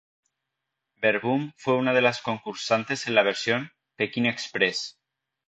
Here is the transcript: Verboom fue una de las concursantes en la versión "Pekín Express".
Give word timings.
Verboom 0.95 1.53
fue 1.57 1.75
una 1.75 1.93
de 1.93 2.01
las 2.01 2.23
concursantes 2.23 3.05
en 3.05 3.13
la 3.13 3.21
versión 3.21 3.69
"Pekín 3.97 4.25
Express". 4.25 4.97